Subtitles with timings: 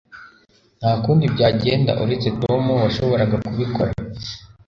[0.79, 3.91] Nta kundi byagenda uretse Tom washoboraga kubikora.